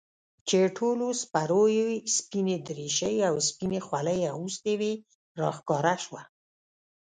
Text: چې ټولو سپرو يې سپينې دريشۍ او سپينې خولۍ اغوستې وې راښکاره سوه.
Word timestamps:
چې 0.47 0.59
ټولو 0.77 1.07
سپرو 1.21 1.63
يې 1.77 1.87
سپينې 2.15 2.57
دريشۍ 2.67 3.15
او 3.29 3.35
سپينې 3.47 3.79
خولۍ 3.85 4.19
اغوستې 4.33 4.73
وې 4.79 4.91
راښکاره 5.39 5.95
سوه. 6.05 6.21